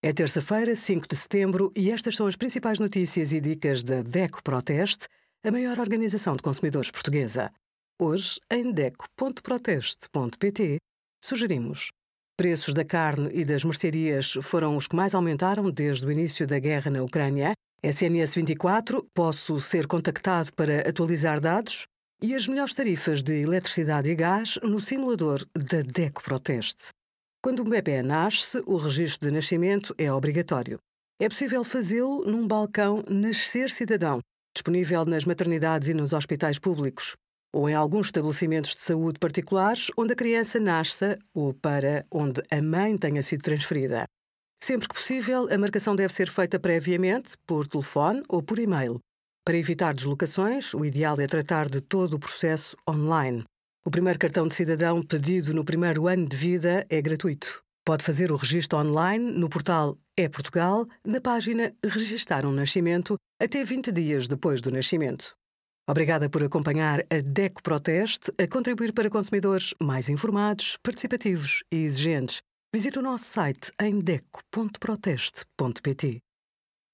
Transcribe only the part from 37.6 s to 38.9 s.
em alguns estabelecimentos de